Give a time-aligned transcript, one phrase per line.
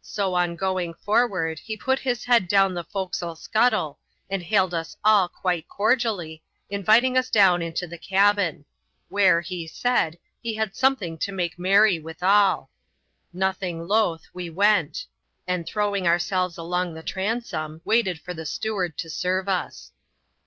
[0.00, 3.98] So on going forward, he put his head down the forecastle scuttle,
[4.30, 8.64] and hailed us all quite cordially, inviting us down into the cabin;
[9.10, 12.70] where, he said, he had something to make merry withaL
[13.30, 15.04] Nothing loth, we went;
[15.46, 19.92] and throwing ourselves along the transom, waited for the steward to serve us.